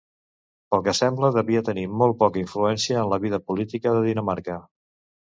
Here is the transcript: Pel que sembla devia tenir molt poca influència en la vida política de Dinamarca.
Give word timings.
Pel 0.71 0.81
que 0.87 0.95
sembla 0.99 1.29
devia 1.35 1.61
tenir 1.69 1.85
molt 2.03 2.19
poca 2.23 2.43
influència 2.47 2.99
en 3.05 3.15
la 3.15 3.23
vida 3.29 3.45
política 3.51 3.97
de 4.01 4.05
Dinamarca. 4.11 4.63